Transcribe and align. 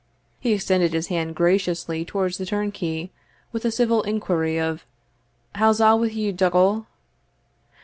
He 0.39 0.53
extended 0.53 0.93
his 0.93 1.09
hand 1.09 1.35
graciously 1.35 2.03
towards 2.03 2.39
the 2.39 2.45
turnkey, 2.47 3.11
with 3.51 3.65
a 3.65 3.69
civil 3.69 4.01
inquiry 4.01 4.59
of 4.59 4.83
"How's 5.53 5.79
a' 5.79 5.95
wi' 5.95 6.07
you, 6.07 6.33
Dougal?" 6.33 6.87